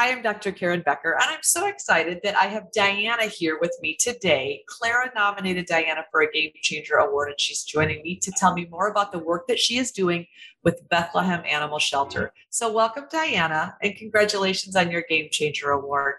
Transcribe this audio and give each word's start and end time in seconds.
Hi, 0.00 0.12
I'm 0.12 0.22
Dr. 0.22 0.52
Karen 0.52 0.82
Becker, 0.86 1.18
and 1.20 1.24
I'm 1.28 1.42
so 1.42 1.66
excited 1.66 2.20
that 2.22 2.36
I 2.36 2.44
have 2.44 2.70
Diana 2.70 3.24
here 3.24 3.58
with 3.60 3.76
me 3.82 3.96
today. 3.98 4.62
Clara 4.68 5.10
nominated 5.16 5.66
Diana 5.66 6.04
for 6.12 6.20
a 6.20 6.30
Game 6.30 6.52
Changer 6.62 6.98
Award, 6.98 7.30
and 7.30 7.40
she's 7.40 7.64
joining 7.64 8.00
me 8.04 8.14
to 8.20 8.30
tell 8.30 8.54
me 8.54 8.68
more 8.70 8.86
about 8.86 9.10
the 9.10 9.18
work 9.18 9.48
that 9.48 9.58
she 9.58 9.76
is 9.76 9.90
doing 9.90 10.24
with 10.62 10.88
Bethlehem 10.88 11.42
Animal 11.44 11.80
Shelter. 11.80 12.32
So, 12.48 12.72
welcome, 12.72 13.06
Diana, 13.10 13.74
and 13.82 13.96
congratulations 13.96 14.76
on 14.76 14.92
your 14.92 15.02
Game 15.08 15.30
Changer 15.32 15.70
Award. 15.70 16.14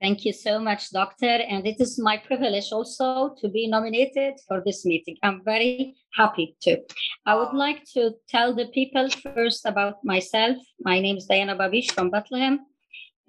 Thank 0.00 0.24
you 0.24 0.32
so 0.32 0.58
much, 0.58 0.90
Doctor. 0.90 1.44
And 1.48 1.68
it 1.68 1.80
is 1.80 1.96
my 1.96 2.16
privilege 2.16 2.72
also 2.72 3.36
to 3.40 3.48
be 3.48 3.68
nominated 3.68 4.34
for 4.48 4.62
this 4.66 4.84
meeting. 4.84 5.16
I'm 5.22 5.42
very 5.44 5.94
happy 6.14 6.56
to. 6.62 6.78
I 7.24 7.36
would 7.36 7.52
like 7.52 7.84
to 7.92 8.14
tell 8.28 8.52
the 8.52 8.66
people 8.68 9.08
first 9.10 9.64
about 9.64 10.02
myself. 10.02 10.56
My 10.80 10.98
name 10.98 11.18
is 11.18 11.26
Diana 11.26 11.54
Babish 11.54 11.92
from 11.92 12.10
Bethlehem. 12.10 12.66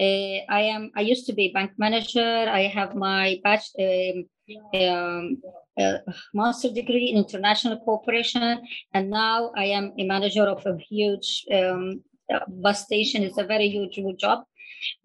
Uh, 0.01 0.41
I 0.49 0.61
am. 0.73 0.91
I 0.95 1.01
used 1.01 1.27
to 1.27 1.33
be 1.33 1.45
a 1.45 1.53
bank 1.53 1.73
manager. 1.77 2.49
I 2.49 2.61
have 2.77 2.95
my 2.95 3.39
batch, 3.43 3.65
um, 3.79 4.25
um, 4.73 5.37
uh, 5.79 5.97
master 6.33 6.71
degree 6.71 7.11
in 7.11 7.17
international 7.17 7.77
cooperation, 7.85 8.65
and 8.95 9.11
now 9.11 9.51
I 9.55 9.65
am 9.65 9.93
a 9.99 10.03
manager 10.05 10.45
of 10.49 10.65
a 10.65 10.75
huge 10.89 11.45
um, 11.53 12.01
bus 12.47 12.85
station. 12.85 13.21
It's 13.21 13.37
a 13.37 13.45
very 13.45 13.69
huge 13.69 13.99
job, 14.17 14.43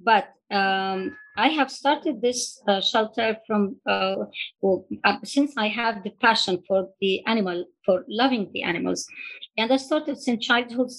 but 0.01 0.29
um, 0.51 1.15
I 1.37 1.49
have 1.49 1.71
started 1.71 2.23
this 2.23 2.63
uh, 2.67 2.81
shelter 2.81 3.37
from 3.47 3.77
uh, 3.87 4.17
well, 4.63 4.87
uh, 5.05 5.19
since 5.25 5.53
I 5.59 5.69
have 5.69 6.05
the 6.05 6.11
passion 6.23 6.63
for 6.67 6.89
the 7.03 7.23
animal, 7.27 7.67
for 7.85 8.05
loving 8.09 8.51
the 8.55 8.63
animals, 8.63 9.07
and 9.57 9.73
I 9.73 9.77
started 9.77 10.19
since 10.19 10.47
childhood 10.47 10.91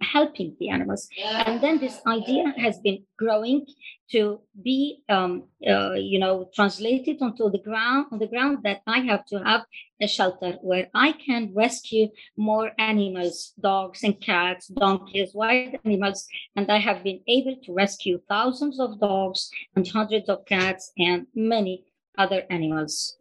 helping 0.00 0.56
the 0.58 0.68
animals, 0.68 1.08
and 1.22 1.60
then 1.60 1.78
this 1.78 2.00
idea 2.06 2.54
has 2.58 2.78
been 2.78 3.04
growing 3.18 3.66
to 4.10 4.40
be, 4.62 5.02
um, 5.08 5.44
uh, 5.68 5.94
you 5.94 6.18
know, 6.18 6.48
translated 6.54 7.16
onto 7.20 7.50
the 7.50 7.58
ground 7.58 8.06
on 8.12 8.18
the 8.18 8.28
ground 8.28 8.58
that 8.62 8.82
I 8.86 9.00
have 9.00 9.26
to 9.26 9.42
have 9.42 9.62
a 10.00 10.06
shelter 10.06 10.52
where 10.62 10.88
I 10.94 11.12
can 11.12 11.52
rescue 11.54 12.08
more 12.36 12.70
animals, 12.78 13.52
dogs 13.60 14.04
and 14.04 14.20
cats, 14.20 14.68
donkeys, 14.68 15.32
wild 15.34 15.74
animals, 15.84 16.26
and 16.54 16.70
I 16.70 16.78
have 16.78 17.02
been 17.02 17.20
able 17.26 17.56
to 17.64 17.74
rescue 17.74 18.20
thousands 18.28 18.78
of 18.78 19.00
dogs 19.00 19.50
and 19.74 19.86
hundreds 19.86 20.28
of 20.28 20.44
cats 20.46 20.92
and 20.98 21.26
many 21.34 21.84
other 22.16 22.44
animals. 22.50 23.15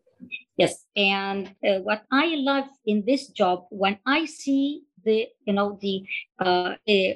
Yes, 0.58 0.86
and 0.96 1.54
uh, 1.68 1.80
what 1.80 2.04
I 2.12 2.36
love 2.38 2.70
in 2.86 3.04
this 3.06 3.28
job 3.28 3.66
when 3.70 4.00
I 4.06 4.26
see 4.26 4.84
the 5.04 5.28
you 5.46 5.54
know 5.54 5.78
the 5.82 6.04
uh, 6.40 6.76
uh, 6.88 7.14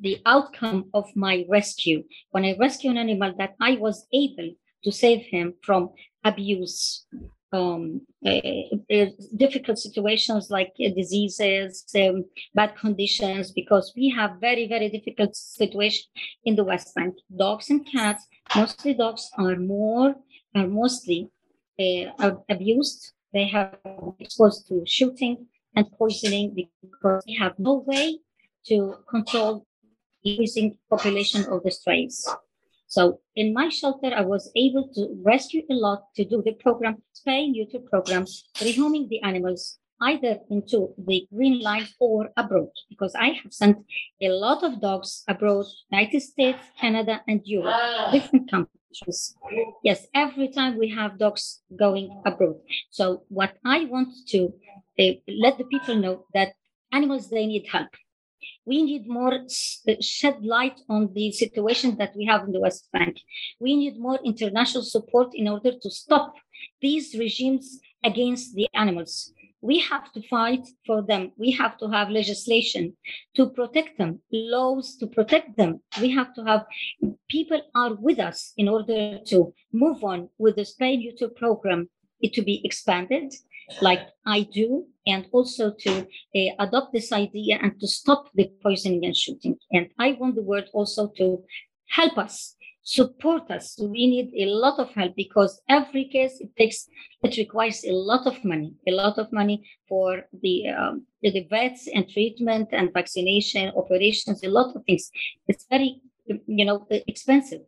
the 0.00 0.20
outcome 0.26 0.90
of 0.94 1.06
my 1.16 1.44
rescue 1.48 2.04
when 2.30 2.44
I 2.44 2.56
rescue 2.58 2.90
an 2.90 2.98
animal 2.98 3.34
that 3.38 3.54
I 3.60 3.76
was 3.76 4.06
able 4.12 4.50
to 4.84 4.92
save 4.92 5.22
him 5.26 5.54
from 5.62 5.90
abuse, 6.24 7.06
um, 7.52 8.00
uh, 8.26 9.06
difficult 9.36 9.78
situations 9.78 10.48
like 10.50 10.72
diseases, 10.76 11.84
um, 11.96 12.24
bad 12.54 12.76
conditions, 12.76 13.52
because 13.52 13.92
we 13.96 14.08
have 14.10 14.40
very, 14.40 14.66
very 14.66 14.88
difficult 14.88 15.36
situation 15.36 16.04
in 16.44 16.56
the 16.56 16.64
West 16.64 16.94
Bank. 16.94 17.14
Dogs 17.36 17.70
and 17.70 17.86
cats, 17.86 18.26
mostly 18.56 18.94
dogs 18.94 19.30
are 19.38 19.56
more, 19.56 20.14
are 20.54 20.66
mostly 20.66 21.30
uh, 21.78 22.32
abused. 22.48 23.12
They 23.32 23.48
have 23.48 23.78
exposed 24.18 24.68
to 24.68 24.82
shooting 24.86 25.46
and 25.74 25.90
poisoning 25.92 26.54
because 26.82 27.24
they 27.26 27.34
have 27.34 27.58
no 27.58 27.84
way 27.86 28.18
to 28.66 28.96
control 29.08 29.66
the 30.22 30.30
increasing 30.32 30.76
population 30.90 31.44
of 31.46 31.62
the 31.62 31.70
strays. 31.70 32.28
So 32.86 33.20
in 33.34 33.54
my 33.54 33.70
shelter, 33.70 34.12
I 34.14 34.20
was 34.20 34.50
able 34.54 34.88
to 34.94 35.08
rescue 35.24 35.62
a 35.70 35.74
lot 35.74 36.12
to 36.16 36.24
do 36.24 36.42
the 36.44 36.52
program, 36.52 37.02
spay 37.14 37.50
neuter 37.50 37.78
program, 37.78 38.26
rehoming 38.56 39.08
the 39.08 39.22
animals 39.22 39.78
either 40.02 40.40
into 40.50 40.92
the 40.98 41.26
green 41.32 41.60
line 41.60 41.86
or 42.00 42.30
abroad, 42.36 42.70
because 42.90 43.14
I 43.14 43.28
have 43.40 43.52
sent 43.52 43.78
a 44.20 44.28
lot 44.28 44.62
of 44.64 44.80
dogs 44.80 45.22
abroad, 45.28 45.66
United 45.90 46.20
States, 46.20 46.58
Canada, 46.78 47.22
and 47.28 47.40
Europe, 47.44 48.12
different 48.12 48.50
countries. 48.50 48.81
Yes, 49.82 50.06
every 50.14 50.48
time 50.48 50.78
we 50.78 50.88
have 50.90 51.18
dogs 51.18 51.62
going 51.76 52.22
abroad. 52.24 52.56
So 52.90 53.24
what 53.28 53.54
I 53.64 53.84
want 53.86 54.08
to 54.28 54.52
uh, 54.98 55.12
let 55.28 55.58
the 55.58 55.64
people 55.64 55.96
know 55.96 56.26
that 56.34 56.52
animals, 56.92 57.30
they 57.30 57.46
need 57.46 57.66
help 57.70 57.88
we 58.64 58.82
need 58.82 59.08
more 59.08 59.34
uh, 59.34 59.92
shed 60.00 60.44
light 60.44 60.80
on 60.88 61.12
the 61.14 61.32
situation 61.32 61.96
that 61.96 62.14
we 62.16 62.24
have 62.26 62.44
in 62.44 62.52
the 62.52 62.60
West 62.60 62.88
Bank. 62.92 63.18
We 63.60 63.76
need 63.76 63.98
more 63.98 64.18
international 64.24 64.84
support 64.84 65.30
in 65.34 65.48
order 65.48 65.72
to 65.80 65.90
stop 65.90 66.34
these 66.80 67.14
regimes 67.18 67.80
against 68.04 68.54
the 68.54 68.68
animals. 68.74 69.32
We 69.62 69.78
have 69.78 70.12
to 70.12 70.20
fight 70.28 70.66
for 70.86 71.02
them. 71.02 71.32
We 71.38 71.52
have 71.52 71.78
to 71.78 71.88
have 71.88 72.10
legislation 72.10 72.96
to 73.36 73.48
protect 73.50 73.96
them, 73.96 74.20
laws 74.30 74.96
to 74.96 75.06
protect 75.06 75.56
them. 75.56 75.80
We 76.00 76.10
have 76.10 76.34
to 76.34 76.42
have 76.44 76.66
people 77.30 77.62
are 77.74 77.94
with 77.94 78.18
us 78.18 78.52
in 78.56 78.68
order 78.68 79.20
to 79.26 79.54
move 79.72 80.04
on 80.04 80.28
with 80.38 80.56
the 80.56 80.62
spay 80.62 80.98
neuter 80.98 81.28
program 81.28 81.88
it 82.20 82.32
to 82.34 82.42
be 82.42 82.60
expanded 82.64 83.32
like 83.80 84.00
I 84.26 84.42
do, 84.42 84.86
and 85.06 85.26
also 85.32 85.72
to 85.80 86.00
uh, 86.00 86.40
adopt 86.58 86.92
this 86.92 87.12
idea 87.12 87.58
and 87.62 87.78
to 87.80 87.86
stop 87.86 88.28
the 88.34 88.50
poisoning 88.62 89.04
and 89.04 89.16
shooting. 89.16 89.56
And 89.70 89.88
I 89.98 90.12
want 90.12 90.34
the 90.34 90.42
world 90.42 90.68
also 90.72 91.12
to 91.16 91.42
help 91.88 92.18
us, 92.18 92.56
support 92.82 93.50
us. 93.50 93.78
We 93.80 94.06
need 94.06 94.32
a 94.36 94.50
lot 94.50 94.78
of 94.78 94.90
help 94.90 95.14
because 95.16 95.60
every 95.68 96.06
case 96.06 96.40
it 96.40 96.54
takes, 96.56 96.88
it 97.22 97.36
requires 97.36 97.84
a 97.84 97.92
lot 97.92 98.26
of 98.26 98.44
money, 98.44 98.74
a 98.88 98.92
lot 98.92 99.18
of 99.18 99.32
money 99.32 99.68
for 99.88 100.24
the 100.42 100.68
um, 100.68 101.06
the 101.22 101.46
vets 101.48 101.88
and 101.92 102.08
treatment 102.08 102.68
and 102.72 102.92
vaccination 102.92 103.72
operations, 103.76 104.42
a 104.42 104.48
lot 104.48 104.74
of 104.74 104.84
things. 104.84 105.10
It's 105.46 105.66
very, 105.70 106.00
you 106.26 106.64
know, 106.64 106.86
expensive. 106.90 107.60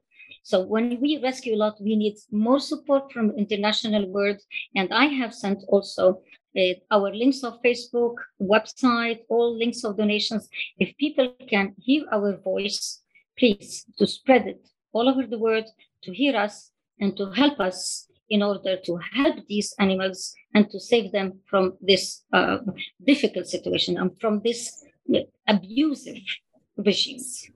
So 0.42 0.66
when 0.66 1.00
we 1.00 1.20
rescue 1.22 1.54
a 1.54 1.56
lot, 1.56 1.80
we 1.80 1.96
need 1.96 2.16
more 2.30 2.60
support 2.60 3.12
from 3.12 3.30
international 3.38 4.06
world. 4.10 4.40
And 4.74 4.92
I 4.92 5.06
have 5.06 5.32
sent 5.32 5.62
also 5.68 6.20
uh, 6.58 6.74
our 6.90 7.14
links 7.14 7.42
of 7.44 7.62
Facebook, 7.64 8.16
website, 8.42 9.20
all 9.30 9.56
links 9.56 9.84
of 9.84 9.96
donations. 9.96 10.48
If 10.78 10.94
people 10.98 11.34
can 11.48 11.74
hear 11.78 12.04
our 12.12 12.36
voice, 12.36 13.00
please 13.38 13.86
to 13.98 14.06
spread 14.06 14.46
it 14.46 14.68
all 14.94 15.08
over 15.08 15.26
the 15.26 15.38
world, 15.38 15.66
to 16.02 16.12
hear 16.12 16.36
us 16.36 16.70
and 17.00 17.16
to 17.16 17.30
help 17.32 17.60
us 17.60 18.08
in 18.30 18.42
order 18.42 18.76
to 18.84 18.98
help 19.12 19.36
these 19.48 19.74
animals 19.78 20.34
and 20.54 20.70
to 20.70 20.80
save 20.80 21.12
them 21.12 21.38
from 21.44 21.76
this 21.80 22.22
uh, 22.32 22.58
difficult 23.06 23.46
situation 23.46 23.98
and 23.98 24.18
from 24.20 24.40
this 24.42 24.84
abusive 25.46 26.18
regimes. 26.76 27.50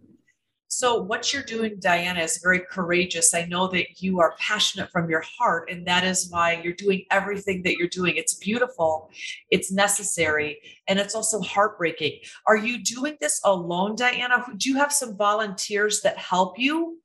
So, 0.70 1.00
what 1.00 1.32
you're 1.32 1.42
doing, 1.42 1.76
Diana, 1.80 2.20
is 2.20 2.38
very 2.42 2.60
courageous. 2.60 3.34
I 3.34 3.46
know 3.46 3.68
that 3.68 4.02
you 4.02 4.20
are 4.20 4.36
passionate 4.38 4.90
from 4.90 5.08
your 5.08 5.22
heart, 5.22 5.70
and 5.70 5.86
that 5.86 6.04
is 6.04 6.28
why 6.30 6.60
you're 6.62 6.74
doing 6.74 7.06
everything 7.10 7.62
that 7.62 7.76
you're 7.78 7.88
doing. 7.88 8.16
It's 8.16 8.34
beautiful, 8.34 9.10
it's 9.50 9.72
necessary, 9.72 10.60
and 10.86 10.98
it's 10.98 11.14
also 11.14 11.40
heartbreaking. 11.40 12.20
Are 12.46 12.56
you 12.56 12.84
doing 12.84 13.16
this 13.18 13.40
alone, 13.44 13.96
Diana? 13.96 14.44
Do 14.58 14.68
you 14.68 14.76
have 14.76 14.92
some 14.92 15.16
volunteers 15.16 16.02
that 16.02 16.18
help 16.18 16.58
you? 16.58 16.98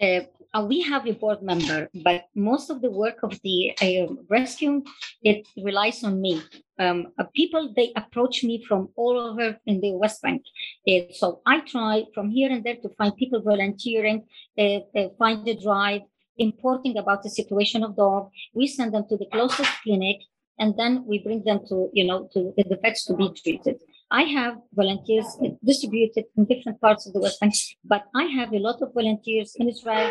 Uh, 0.00 0.20
uh, 0.54 0.64
we 0.64 0.80
have 0.80 1.06
a 1.06 1.12
board 1.12 1.42
member, 1.42 1.90
but 2.02 2.24
most 2.34 2.70
of 2.70 2.80
the 2.80 2.90
work 2.90 3.18
of 3.22 3.38
the 3.42 3.76
uh, 3.82 4.14
rescue 4.30 4.82
it 5.22 5.46
relies 5.62 6.02
on 6.04 6.20
me. 6.20 6.40
Um, 6.78 7.08
uh, 7.18 7.24
people 7.34 7.72
they 7.76 7.92
approach 7.96 8.44
me 8.44 8.64
from 8.64 8.88
all 8.96 9.18
over 9.18 9.58
in 9.66 9.80
the 9.80 9.92
West 9.92 10.22
Bank, 10.22 10.42
uh, 10.88 11.12
so 11.12 11.42
I 11.44 11.60
try 11.60 12.04
from 12.14 12.30
here 12.30 12.50
and 12.50 12.62
there 12.64 12.76
to 12.76 12.88
find 12.96 13.14
people 13.16 13.42
volunteering, 13.42 14.24
uh, 14.58 14.78
find 15.18 15.44
the 15.44 15.56
drive, 15.60 16.02
importing 16.38 16.96
about 16.96 17.22
the 17.22 17.30
situation 17.30 17.82
of 17.82 17.96
dog. 17.96 18.30
We 18.54 18.68
send 18.68 18.94
them 18.94 19.04
to 19.08 19.16
the 19.16 19.26
closest 19.26 19.70
clinic, 19.82 20.18
and 20.58 20.78
then 20.78 21.04
we 21.06 21.18
bring 21.18 21.42
them 21.42 21.60
to 21.68 21.90
you 21.92 22.06
know 22.06 22.28
to 22.32 22.54
the 22.56 22.78
vets 22.80 23.04
to 23.06 23.14
be 23.14 23.30
treated. 23.30 23.80
I 24.10 24.22
have 24.22 24.56
volunteers 24.72 25.26
distributed 25.64 26.24
in 26.36 26.46
different 26.46 26.80
parts 26.80 27.06
of 27.06 27.12
the 27.12 27.20
West 27.20 27.40
Bank, 27.40 27.54
but 27.84 28.04
I 28.14 28.24
have 28.24 28.52
a 28.52 28.58
lot 28.58 28.80
of 28.80 28.94
volunteers 28.94 29.54
in 29.56 29.68
Israel, 29.68 30.10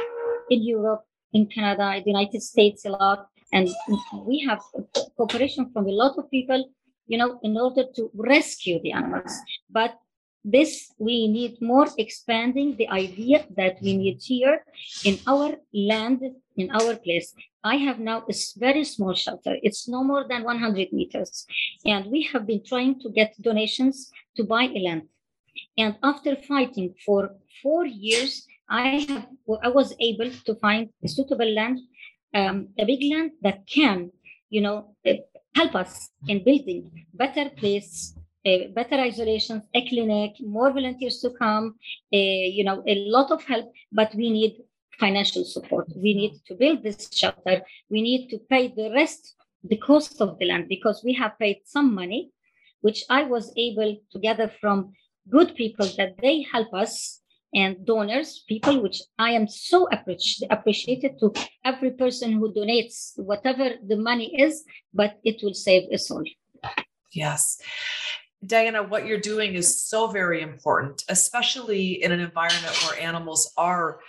in 0.49 0.63
Europe, 0.63 1.03
in 1.33 1.47
Canada, 1.47 1.95
in 1.95 2.03
the 2.03 2.11
United 2.11 2.41
States 2.41 2.85
a 2.85 2.89
lot. 2.89 3.27
And 3.51 3.69
we 4.25 4.45
have 4.47 4.61
cooperation 5.15 5.71
from 5.73 5.87
a 5.87 5.91
lot 5.91 6.17
of 6.17 6.29
people, 6.29 6.69
you 7.07 7.17
know, 7.17 7.39
in 7.41 7.57
order 7.57 7.85
to 7.95 8.11
rescue 8.13 8.79
the 8.81 8.91
animals. 8.91 9.33
But 9.69 9.97
this, 10.43 10.93
we 10.99 11.27
need 11.27 11.61
more 11.61 11.87
expanding 11.97 12.77
the 12.77 12.87
idea 12.89 13.45
that 13.55 13.77
we 13.81 13.97
need 13.97 14.19
here 14.21 14.63
in 15.03 15.17
our 15.27 15.55
land, 15.73 16.21
in 16.57 16.71
our 16.71 16.95
place. 16.95 17.33
I 17.63 17.75
have 17.75 17.99
now 17.99 18.23
a 18.29 18.33
very 18.57 18.83
small 18.83 19.13
shelter. 19.13 19.57
It's 19.61 19.87
no 19.87 20.03
more 20.03 20.25
than 20.27 20.43
100 20.43 20.91
meters. 20.91 21.45
And 21.85 22.07
we 22.07 22.23
have 22.33 22.47
been 22.47 22.63
trying 22.63 22.99
to 23.01 23.09
get 23.11 23.39
donations 23.41 24.11
to 24.35 24.43
buy 24.43 24.63
a 24.63 24.79
land. 24.79 25.03
And 25.77 25.95
after 26.03 26.35
fighting 26.35 26.95
for 27.05 27.35
four 27.61 27.85
years, 27.85 28.45
I 28.69 29.05
have 29.09 29.27
I 29.63 29.69
was 29.69 29.95
able 29.99 30.29
to 30.45 30.55
find 30.55 30.89
a 31.03 31.07
suitable 31.07 31.49
land, 31.53 31.79
um, 32.33 32.69
a 32.77 32.85
big 32.85 33.01
land 33.11 33.31
that 33.41 33.65
can, 33.65 34.11
you 34.49 34.61
know, 34.61 34.95
eh, 35.05 35.19
help 35.55 35.73
us 35.75 36.09
in 36.27 36.43
building 36.43 36.91
better 37.13 37.49
place, 37.49 38.13
a 38.45 38.67
better 38.67 38.95
isolation, 38.95 39.61
a 39.73 39.87
clinic, 39.87 40.33
more 40.41 40.71
volunteers 40.71 41.19
to 41.21 41.29
come, 41.31 41.75
a, 42.11 42.47
you 42.57 42.63
know, 42.63 42.83
a 42.87 42.95
lot 43.07 43.31
of 43.31 43.43
help, 43.43 43.71
but 43.91 44.13
we 44.15 44.29
need 44.29 44.53
financial 44.99 45.43
support. 45.43 45.87
We 45.95 46.13
need 46.13 46.33
to 46.47 46.55
build 46.55 46.83
this 46.83 47.09
shelter. 47.13 47.61
We 47.89 48.01
need 48.01 48.29
to 48.29 48.39
pay 48.49 48.69
the 48.69 48.91
rest, 48.93 49.35
the 49.63 49.77
cost 49.77 50.21
of 50.21 50.39
the 50.39 50.45
land, 50.45 50.67
because 50.69 51.03
we 51.03 51.13
have 51.13 51.39
paid 51.39 51.61
some 51.65 51.93
money, 51.93 52.31
which 52.81 53.03
I 53.09 53.23
was 53.23 53.53
able 53.57 53.97
to 54.11 54.19
gather 54.19 54.51
from 54.61 54.93
good 55.29 55.55
people 55.55 55.87
that 55.97 56.17
they 56.21 56.41
help 56.41 56.73
us 56.73 57.21
and 57.53 57.85
donors, 57.85 58.43
people 58.47 58.81
which 58.81 59.01
I 59.17 59.31
am 59.31 59.47
so 59.47 59.87
appreci- 59.91 60.47
appreciated 60.49 61.19
to 61.19 61.33
every 61.63 61.91
person 61.91 62.33
who 62.33 62.53
donates 62.53 63.17
whatever 63.17 63.71
the 63.85 63.97
money 63.97 64.35
is, 64.39 64.63
but 64.93 65.19
it 65.23 65.41
will 65.41 65.53
save 65.53 65.89
us 65.91 66.11
all. 66.11 66.25
Yes. 67.13 67.59
Diana, 68.45 68.83
what 68.83 69.07
you're 69.07 69.19
doing 69.19 69.55
is 69.55 69.81
so 69.89 70.07
very 70.07 70.41
important, 70.41 71.03
especially 71.09 72.03
in 72.03 72.11
an 72.11 72.19
environment 72.19 72.75
where 72.83 72.99
animals 73.01 73.51
are 73.57 73.99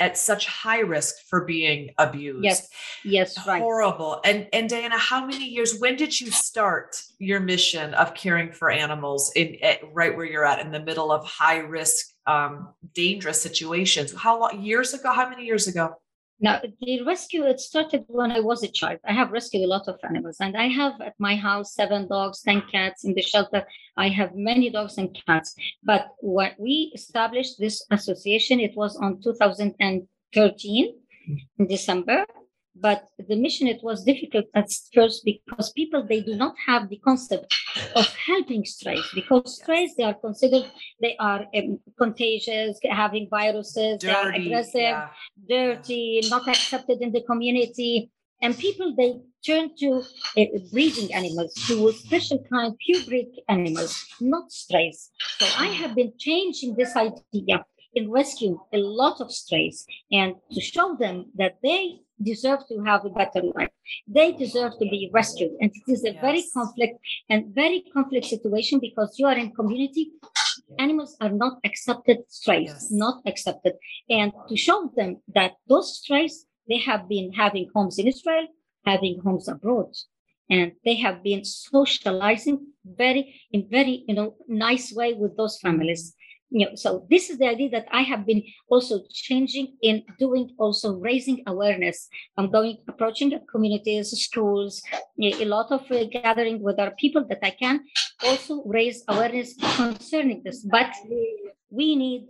at 0.00 0.16
such 0.16 0.46
high 0.46 0.80
risk 0.80 1.14
for 1.28 1.44
being 1.44 1.90
abused. 1.98 2.44
Yes, 2.44 2.68
yes, 3.04 3.46
right. 3.46 3.60
Horrible. 3.60 4.20
And 4.24 4.48
and 4.52 4.68
Diana, 4.68 4.98
how 4.98 5.26
many 5.26 5.44
years? 5.44 5.78
When 5.78 5.96
did 5.96 6.18
you 6.18 6.30
start 6.30 7.00
your 7.18 7.40
mission 7.40 7.94
of 7.94 8.14
caring 8.14 8.52
for 8.52 8.70
animals 8.70 9.32
in 9.36 9.56
at, 9.62 9.80
right 9.92 10.16
where 10.16 10.26
you're 10.26 10.44
at 10.44 10.60
in 10.60 10.70
the 10.72 10.80
middle 10.80 11.12
of 11.12 11.24
high 11.26 11.58
risk, 11.58 12.06
um, 12.26 12.68
dangerous 12.94 13.40
situations? 13.40 14.14
How 14.14 14.40
long? 14.40 14.62
Years 14.62 14.94
ago? 14.94 15.12
How 15.12 15.28
many 15.28 15.44
years 15.44 15.68
ago? 15.68 15.94
Now, 16.38 16.60
the 16.80 17.02
rescue, 17.02 17.44
it 17.44 17.60
started 17.60 18.04
when 18.08 18.30
I 18.30 18.40
was 18.40 18.62
a 18.62 18.68
child. 18.68 19.00
I 19.06 19.14
have 19.14 19.32
rescued 19.32 19.64
a 19.64 19.68
lot 19.68 19.88
of 19.88 19.98
animals, 20.02 20.36
and 20.40 20.54
I 20.56 20.68
have 20.68 21.00
at 21.00 21.14
my 21.18 21.34
house 21.34 21.74
seven 21.74 22.08
dogs, 22.08 22.42
10 22.42 22.64
cats 22.70 23.04
in 23.04 23.14
the 23.14 23.22
shelter. 23.22 23.66
I 23.96 24.08
have 24.08 24.34
many 24.34 24.68
dogs 24.68 24.98
and 24.98 25.16
cats. 25.26 25.54
But 25.82 26.08
when 26.20 26.52
we 26.58 26.92
established 26.94 27.58
this 27.58 27.84
association, 27.90 28.60
it 28.60 28.76
was 28.76 28.96
on 28.96 29.22
2013 29.22 30.94
in 31.58 31.66
December 31.66 32.26
but 32.80 33.08
the 33.28 33.36
mission 33.36 33.66
it 33.66 33.82
was 33.82 34.04
difficult 34.04 34.44
at 34.54 34.68
first 34.94 35.24
because 35.24 35.72
people 35.72 36.06
they 36.06 36.20
do 36.20 36.34
not 36.36 36.54
have 36.66 36.88
the 36.88 36.98
concept 36.98 37.54
of 37.94 38.06
helping 38.14 38.64
strays 38.64 39.04
because 39.14 39.56
strays 39.56 39.94
they 39.96 40.04
are 40.04 40.14
considered 40.14 40.70
they 41.00 41.16
are 41.18 41.46
um, 41.56 41.78
contagious 41.98 42.78
having 42.90 43.28
viruses 43.30 44.00
Dirty, 44.00 44.06
they 44.06 44.14
are 44.14 44.32
aggressive 44.32 44.80
yeah. 44.80 45.08
dirty 45.48 46.20
not 46.30 46.48
accepted 46.48 47.00
in 47.00 47.12
the 47.12 47.22
community. 47.22 48.10
And 48.42 48.56
people 48.56 48.94
they 48.94 49.14
turn 49.46 49.70
to 49.78 50.02
uh, 50.36 50.44
breeding 50.70 51.12
animals 51.14 51.54
to 51.68 51.90
special 51.92 52.44
kind 52.52 52.74
purebred 52.84 53.32
animals 53.48 54.04
not 54.20 54.52
strays. 54.52 55.10
So 55.38 55.46
i 55.58 55.66
have 55.66 55.94
been 55.94 56.12
changing 56.18 56.76
this 56.76 56.94
idea 56.96 57.64
in 57.96 58.10
rescuing 58.10 58.58
a 58.72 58.78
lot 58.78 59.20
of 59.20 59.32
strays 59.32 59.86
and 60.12 60.34
to 60.52 60.60
show 60.60 60.96
them 60.96 61.16
that 61.34 61.54
they 61.62 62.00
deserve 62.22 62.60
to 62.68 62.82
have 62.84 63.04
a 63.04 63.10
better 63.10 63.42
life. 63.54 63.70
They 64.06 64.32
deserve 64.32 64.72
to 64.78 64.86
be 64.94 65.10
rescued. 65.12 65.52
And 65.60 65.70
it 65.74 65.90
is 65.90 66.04
a 66.04 66.12
yes. 66.12 66.20
very 66.20 66.44
conflict 66.54 66.98
and 67.28 67.54
very 67.54 67.84
conflict 67.92 68.26
situation 68.26 68.78
because 68.80 69.18
you 69.18 69.26
are 69.26 69.36
in 69.36 69.50
community. 69.52 70.12
Animals 70.78 71.16
are 71.20 71.30
not 71.30 71.58
accepted 71.64 72.18
strays, 72.28 72.68
yes. 72.68 72.88
not 72.90 73.22
accepted. 73.26 73.74
And 74.10 74.32
to 74.48 74.56
show 74.56 74.92
them 74.96 75.22
that 75.34 75.52
those 75.68 75.96
strays, 75.96 76.46
they 76.68 76.78
have 76.78 77.08
been 77.08 77.32
having 77.32 77.70
homes 77.74 77.98
in 77.98 78.06
Israel, 78.06 78.46
having 78.84 79.20
homes 79.24 79.48
abroad. 79.48 79.92
And 80.48 80.72
they 80.84 80.96
have 80.96 81.22
been 81.22 81.44
socializing 81.44 82.66
very 82.84 83.34
in 83.50 83.66
very 83.68 84.04
you 84.06 84.14
know 84.14 84.36
nice 84.46 84.92
way 84.92 85.12
with 85.12 85.36
those 85.36 85.58
families 85.58 86.14
you 86.50 86.66
know, 86.66 86.74
so 86.74 87.06
this 87.10 87.28
is 87.30 87.38
the 87.38 87.48
idea 87.48 87.70
that 87.70 87.86
I 87.90 88.02
have 88.02 88.24
been 88.24 88.42
also 88.68 89.00
changing 89.10 89.76
in 89.82 90.04
doing 90.18 90.50
also 90.58 90.94
raising 90.94 91.42
awareness. 91.46 92.08
I'm 92.36 92.50
going 92.50 92.78
approaching 92.88 93.38
communities, 93.50 94.10
schools, 94.10 94.82
a 95.20 95.44
lot 95.44 95.72
of 95.72 95.90
uh, 95.90 96.04
gathering 96.04 96.62
with 96.62 96.78
our 96.78 96.92
people 96.92 97.24
that 97.28 97.40
I 97.42 97.50
can 97.50 97.84
also 98.24 98.62
raise 98.64 99.02
awareness 99.08 99.54
concerning 99.76 100.42
this. 100.44 100.62
But 100.62 100.92
we 101.70 101.96
need 101.96 102.28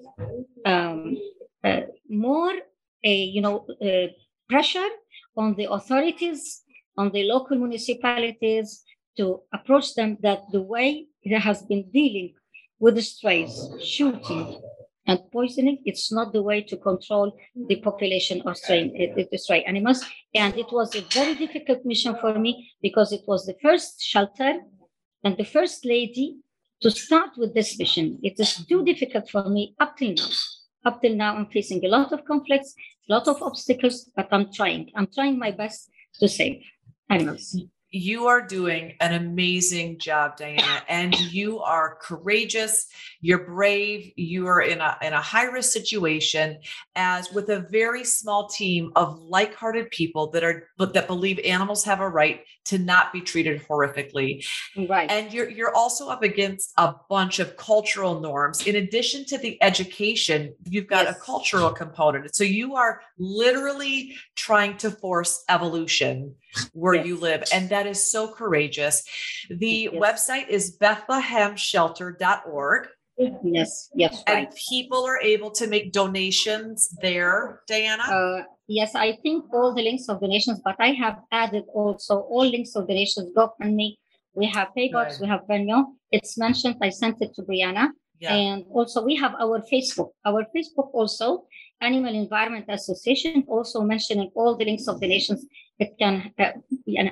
um, 0.64 1.16
uh, 1.62 1.82
more, 2.08 2.52
uh, 2.52 3.08
you 3.34 3.42
know, 3.42 3.66
uh, 3.82 4.12
pressure 4.48 4.88
on 5.36 5.54
the 5.56 5.70
authorities, 5.70 6.62
on 6.96 7.10
the 7.12 7.24
local 7.24 7.58
municipalities 7.58 8.82
to 9.19 9.42
approach 9.52 9.94
them 9.94 10.16
that 10.22 10.40
the 10.52 10.62
way 10.62 11.06
it 11.22 11.38
has 11.38 11.62
been 11.62 11.90
dealing 11.90 12.34
with 12.78 13.02
strays, 13.02 13.69
shooting 13.82 14.61
and 15.06 15.20
poisoning, 15.32 15.78
it's 15.84 16.12
not 16.12 16.32
the 16.32 16.43
way 16.43 16.62
to 16.62 16.76
control 16.76 17.37
the 17.69 17.76
population 17.76 18.43
of 18.43 18.56
stray, 18.56 19.14
uh, 19.17 19.23
the 19.31 19.38
stray 19.38 19.62
animals. 19.64 20.05
And 20.34 20.56
it 20.56 20.67
was 20.73 20.94
a 20.94 21.02
very 21.02 21.34
difficult 21.34 21.84
mission 21.84 22.17
for 22.20 22.38
me 22.38 22.70
because 22.82 23.12
it 23.12 23.23
was 23.26 23.46
the 23.46 23.55
first 23.62 24.02
shelter 24.02 24.61
and 25.23 25.37
the 25.37 25.44
first 25.44 25.84
lady 25.84 26.38
to 26.82 26.90
start 26.90 27.31
with 27.37 27.55
this 27.55 27.78
mission. 27.78 28.19
It 28.23 28.38
is 28.38 28.67
too 28.67 28.84
difficult 28.84 29.31
for 29.31 29.49
me 29.49 29.75
up 29.79 29.96
till 29.96 30.14
now. 30.14 30.29
Up 30.84 31.00
till 31.00 31.17
now, 31.17 31.37
I'm 31.37 31.46
facing 31.46 31.84
a 31.84 31.88
lot 31.88 32.12
of 32.12 32.25
conflicts, 32.25 32.75
a 33.08 33.14
lot 33.14 33.26
of 33.29 33.43
obstacles, 33.43 34.11
but 34.14 34.29
I'm 34.31 34.52
trying. 34.52 34.90
I'm 34.94 35.08
trying 35.12 35.38
my 35.38 35.50
best 35.50 35.90
to 36.20 36.29
save 36.29 36.62
animals 37.08 37.56
you 37.96 38.26
are 38.26 38.40
doing 38.40 38.94
an 39.00 39.14
amazing 39.14 39.98
job, 39.98 40.37
Diana, 40.37 40.82
and 40.88 41.19
you 41.32 41.60
are 41.60 41.98
courageous. 42.00 42.87
You're 43.20 43.46
brave. 43.46 44.12
You 44.16 44.46
are 44.46 44.60
in 44.60 44.81
a 44.81 44.96
in 45.02 45.12
a 45.12 45.20
high 45.20 45.44
risk 45.44 45.72
situation, 45.72 46.58
as 46.94 47.32
with 47.32 47.48
a 47.48 47.60
very 47.70 48.04
small 48.04 48.48
team 48.48 48.93
of 48.96 49.19
like 49.19 49.54
hearted 49.54 49.90
people 49.90 50.31
that 50.32 50.44
are 50.44 50.69
but 50.76 50.94
that 50.94 51.06
believe 51.06 51.38
animals 51.44 51.84
have 51.84 52.00
a 52.00 52.08
right 52.08 52.43
to 52.66 52.78
not 52.78 53.12
be 53.12 53.20
treated 53.20 53.62
horrifically. 53.66 54.46
Right. 54.88 55.10
And 55.10 55.32
you're 55.32 55.48
you're 55.48 55.75
also 55.75 56.08
up 56.08 56.22
against 56.22 56.72
a 56.76 56.94
bunch 57.08 57.38
of 57.38 57.56
cultural 57.56 58.20
norms. 58.20 58.66
In 58.66 58.76
addition 58.76 59.25
to 59.26 59.38
the 59.38 59.60
education, 59.62 60.54
you've 60.64 60.87
got 60.87 61.06
yes. 61.06 61.16
a 61.16 61.20
cultural 61.20 61.70
component. 61.70 62.34
So 62.34 62.44
you 62.44 62.75
are 62.75 63.00
literally 63.19 64.17
trying 64.34 64.76
to 64.79 64.91
force 64.91 65.44
evolution 65.48 66.34
where 66.72 66.94
yes. 66.94 67.06
you 67.06 67.17
live. 67.17 67.44
And 67.53 67.69
that 67.70 67.86
is 67.86 68.10
so 68.10 68.29
courageous. 68.29 69.03
The 69.51 69.91
yes. 69.93 69.94
website 69.94 70.48
is 70.48 70.77
bethlehemshelter.org. 70.79 72.89
Yes, 73.43 73.89
yes. 73.94 74.22
And 74.27 74.48
people 74.69 75.06
are 75.06 75.20
able 75.22 75.51
to 75.53 75.67
make 75.67 75.93
donations 75.93 76.94
there, 77.01 77.63
Diana? 77.67 78.03
Uh, 78.03 78.43
yes, 78.69 78.94
I 78.94 79.17
think 79.22 79.46
all 79.55 79.75
the 79.75 79.82
links 79.82 80.10
of 80.10 80.20
donations, 80.20 80.60
but 80.63 80.77
I 80.79 80.93
have 80.93 81.20
added 81.32 81.65
also 81.72 82.20
all 82.20 82.44
links 82.44 82.77
of 82.77 82.86
donations 82.86 83.34
GoFundMe. 83.34 83.96
We 84.34 84.46
have 84.48 84.69
PayBox, 84.77 85.19
we 85.19 85.29
have 85.29 85.41
Venmo. 85.48 85.94
It's 86.13 86.36
mentioned, 86.36 86.77
I 86.82 86.91
sent 86.91 87.22
it 87.22 87.32
to 87.36 87.43
Brianna. 87.43 87.89
Yeah. 88.19 88.35
And 88.35 88.65
also 88.70 89.05
we 89.05 89.17
have 89.17 89.35
our 89.41 89.63
Facebook. 89.73 90.11
Our 90.25 90.46
Facebook 90.55 90.91
also, 90.93 91.46
Animal 91.81 92.15
Environment 92.15 92.65
Association, 92.69 93.44
also 93.49 93.82
mentioning 93.82 94.31
all 94.35 94.56
the 94.56 94.65
links 94.65 94.89
of 94.89 95.01
the 95.01 95.08
nations 95.08 95.44
that 95.79 95.99
can 95.99 96.32
uh, 96.39 96.53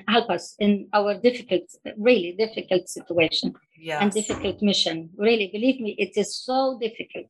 help 0.08 0.30
us 0.30 0.56
in 0.58 0.88
our 0.94 1.14
difficult, 1.20 1.64
really 1.98 2.32
difficult 2.38 2.88
situation 2.88 3.52
yes. 3.78 3.98
and 4.00 4.10
difficult 4.12 4.62
mission. 4.62 5.10
Really, 5.16 5.50
believe 5.52 5.80
me, 5.80 5.94
it 5.98 6.16
is 6.16 6.34
so 6.36 6.78
difficult. 6.80 7.28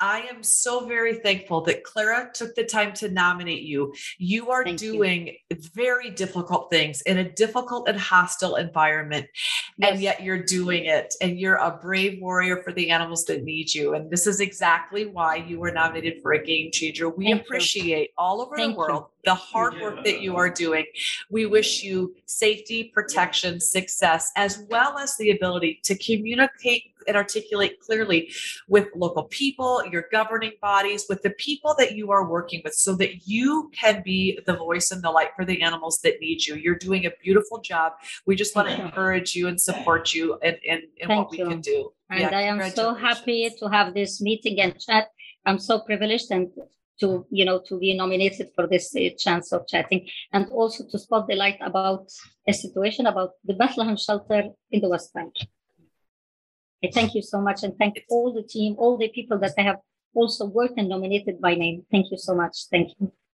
I 0.00 0.20
am 0.22 0.42
so 0.42 0.86
very 0.86 1.14
thankful 1.14 1.62
that 1.62 1.82
Clara 1.82 2.30
took 2.32 2.54
the 2.54 2.64
time 2.64 2.92
to 2.94 3.08
nominate 3.08 3.62
you. 3.62 3.92
You 4.18 4.50
are 4.50 4.64
Thank 4.64 4.78
doing 4.78 5.36
you. 5.50 5.56
very 5.74 6.10
difficult 6.10 6.70
things 6.70 7.00
in 7.02 7.18
a 7.18 7.28
difficult 7.28 7.88
and 7.88 7.98
hostile 7.98 8.56
environment, 8.56 9.26
yes. 9.76 9.92
and 9.92 10.00
yet 10.00 10.22
you're 10.22 10.42
doing 10.42 10.84
it. 10.84 11.14
And 11.20 11.38
you're 11.38 11.56
a 11.56 11.70
brave 11.70 12.20
warrior 12.20 12.62
for 12.62 12.72
the 12.72 12.90
animals 12.90 13.24
that 13.24 13.42
need 13.42 13.74
you. 13.74 13.94
And 13.94 14.10
this 14.10 14.26
is 14.26 14.40
exactly 14.40 15.06
why 15.06 15.36
you 15.36 15.58
were 15.58 15.72
nominated 15.72 16.22
for 16.22 16.32
a 16.32 16.44
game 16.44 16.70
changer. 16.70 17.08
We 17.08 17.26
Thank 17.26 17.42
appreciate 17.42 18.08
you. 18.08 18.14
all 18.16 18.40
over 18.40 18.56
Thank 18.56 18.74
the 18.74 18.78
world 18.78 19.04
you. 19.08 19.17
The 19.24 19.34
hard 19.34 19.80
work 19.80 20.04
that 20.04 20.20
you 20.20 20.36
are 20.36 20.50
doing. 20.50 20.84
We 21.30 21.46
wish 21.46 21.82
you 21.82 22.14
safety, 22.26 22.90
protection, 22.94 23.60
success, 23.60 24.30
as 24.36 24.64
well 24.68 24.98
as 24.98 25.16
the 25.16 25.30
ability 25.30 25.80
to 25.84 25.96
communicate 25.98 26.94
and 27.06 27.16
articulate 27.16 27.80
clearly 27.80 28.30
with 28.68 28.88
local 28.94 29.24
people, 29.24 29.82
your 29.90 30.04
governing 30.12 30.52
bodies, 30.60 31.06
with 31.08 31.22
the 31.22 31.30
people 31.30 31.74
that 31.78 31.96
you 31.96 32.10
are 32.10 32.28
working 32.28 32.60
with, 32.64 32.74
so 32.74 32.94
that 32.96 33.26
you 33.26 33.70
can 33.74 34.02
be 34.04 34.38
the 34.46 34.56
voice 34.56 34.90
and 34.90 35.02
the 35.02 35.10
light 35.10 35.30
for 35.34 35.44
the 35.44 35.62
animals 35.62 36.00
that 36.02 36.20
need 36.20 36.44
you. 36.44 36.54
You're 36.54 36.76
doing 36.76 37.06
a 37.06 37.10
beautiful 37.22 37.60
job. 37.60 37.92
We 38.26 38.36
just 38.36 38.54
want 38.54 38.68
to 38.68 38.80
encourage 38.80 39.34
you 39.34 39.48
and 39.48 39.60
support 39.60 40.14
you 40.14 40.38
in, 40.42 40.56
in, 40.64 40.82
in 40.98 41.08
what 41.08 41.30
we 41.30 41.38
can 41.38 41.60
do. 41.60 41.92
And 42.10 42.20
yeah, 42.20 42.38
I 42.38 42.42
am 42.42 42.70
so 42.70 42.94
happy 42.94 43.50
to 43.58 43.68
have 43.68 43.94
this 43.94 44.20
meeting 44.20 44.60
and 44.60 44.78
chat 44.78 45.08
I'm 45.48 45.58
so 45.58 45.80
privileged 45.80 46.30
and 46.30 46.50
to 47.00 47.26
you 47.30 47.44
know 47.44 47.60
to 47.68 47.78
be 47.78 47.94
nominated 47.94 48.50
for 48.54 48.66
this 48.66 48.94
uh, 48.96 49.08
chance 49.18 49.52
of 49.52 49.66
chatting 49.66 50.08
and 50.32 50.46
also 50.50 50.84
to 50.90 50.98
spot 50.98 51.26
the 51.28 51.34
light 51.34 51.58
about 51.60 52.10
a 52.46 52.52
situation 52.52 53.06
about 53.06 53.30
the 53.44 53.54
Bethlehem 53.54 53.96
shelter 53.96 54.42
in 54.70 54.80
the 54.80 54.88
West 54.88 55.12
Bank. 55.14 55.32
I 56.84 56.90
thank 56.92 57.14
you 57.14 57.22
so 57.22 57.40
much 57.40 57.64
and 57.64 57.76
thank 57.76 58.00
all 58.08 58.32
the 58.32 58.42
team, 58.42 58.76
all 58.78 58.96
the 58.96 59.08
people 59.08 59.38
that 59.40 59.54
I 59.58 59.62
have 59.62 59.78
also 60.14 60.46
worked 60.46 60.78
and 60.78 60.88
nominated 60.88 61.40
by 61.40 61.54
name. 61.54 61.84
Thank 61.90 62.10
you 62.10 62.18
so 62.18 62.34
much. 62.34 62.66
Thank 62.70 62.90
you. 62.98 63.12